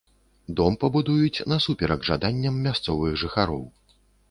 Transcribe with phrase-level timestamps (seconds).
[0.59, 3.65] Дом пабудуюць насуперак жаданням мясцовых жыхароў.